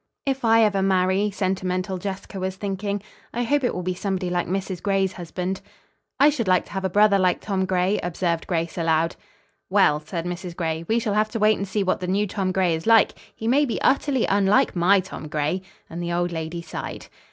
"If 0.25 0.43
ever 0.43 0.77
I 0.79 0.81
marry," 0.81 1.29
sentimental 1.29 1.99
Jessica 1.99 2.39
was 2.39 2.55
thinking, 2.55 3.03
"I 3.35 3.43
hope 3.43 3.63
it 3.63 3.71
will 3.71 3.83
be 3.83 3.93
somebody 3.93 4.31
like 4.31 4.47
Mrs. 4.47 4.81
Gray's 4.81 5.13
husband." 5.13 5.61
"I 6.19 6.31
should 6.31 6.47
like 6.47 6.65
to 6.65 6.71
have 6.71 6.83
a 6.83 6.89
brother 6.89 7.19
like 7.19 7.39
Tom 7.39 7.67
Gray," 7.67 7.99
observed 8.01 8.47
Grace 8.47 8.79
aloud. 8.79 9.15
"Well," 9.69 9.99
said 9.99 10.25
Mrs. 10.25 10.55
Gray, 10.55 10.85
"we 10.87 10.97
shall 10.97 11.13
have 11.13 11.29
to 11.33 11.39
wait 11.39 11.59
and 11.59 11.67
see 11.67 11.83
what 11.83 11.99
the 11.99 12.07
new 12.07 12.25
Tom 12.25 12.51
Gray 12.51 12.73
is 12.73 12.87
like. 12.87 13.13
He 13.35 13.47
may 13.47 13.63
be 13.63 13.79
utterly 13.83 14.25
unlike 14.25 14.75
my 14.75 15.01
Tom 15.01 15.27
Gray." 15.27 15.61
And 15.87 16.01
the 16.01 16.13
old 16.13 16.31
lady 16.31 16.63
sighed. 16.63 17.05